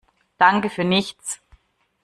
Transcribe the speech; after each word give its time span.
Danke 0.39 0.71
für 0.71 0.83
nichts! 0.83 1.43